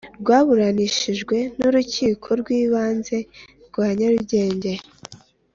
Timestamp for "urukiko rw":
1.69-2.47